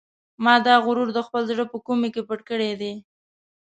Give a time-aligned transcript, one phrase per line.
[0.43, 2.93] ما دا غرور د خپل زړه په کومې کې پټ کړی دی.